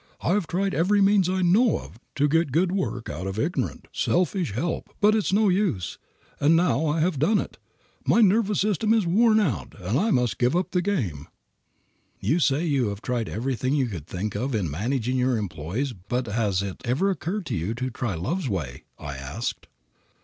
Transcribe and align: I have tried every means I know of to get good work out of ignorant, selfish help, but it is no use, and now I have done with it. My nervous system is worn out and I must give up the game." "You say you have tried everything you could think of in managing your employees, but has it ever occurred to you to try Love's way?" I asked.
I 0.21 0.29
have 0.29 0.47
tried 0.47 0.73
every 0.73 0.99
means 0.99 1.29
I 1.29 1.43
know 1.43 1.77
of 1.77 1.99
to 2.15 2.27
get 2.27 2.51
good 2.51 2.71
work 2.71 3.07
out 3.07 3.27
of 3.27 3.37
ignorant, 3.37 3.87
selfish 3.91 4.51
help, 4.51 4.89
but 4.99 5.13
it 5.13 5.19
is 5.19 5.31
no 5.31 5.47
use, 5.47 5.99
and 6.39 6.55
now 6.55 6.87
I 6.87 7.01
have 7.01 7.19
done 7.19 7.37
with 7.37 7.45
it. 7.45 7.57
My 8.03 8.19
nervous 8.19 8.61
system 8.61 8.95
is 8.95 9.05
worn 9.05 9.39
out 9.39 9.75
and 9.79 9.99
I 9.99 10.09
must 10.09 10.39
give 10.39 10.55
up 10.55 10.71
the 10.71 10.81
game." 10.81 11.27
"You 12.19 12.39
say 12.39 12.65
you 12.65 12.87
have 12.87 13.03
tried 13.03 13.29
everything 13.29 13.75
you 13.75 13.89
could 13.89 14.07
think 14.07 14.33
of 14.33 14.55
in 14.55 14.71
managing 14.71 15.17
your 15.19 15.37
employees, 15.37 15.93
but 15.93 16.25
has 16.25 16.63
it 16.63 16.77
ever 16.83 17.11
occurred 17.11 17.45
to 17.45 17.55
you 17.55 17.75
to 17.75 17.91
try 17.91 18.15
Love's 18.15 18.49
way?" 18.49 18.85
I 18.97 19.17
asked. 19.17 19.67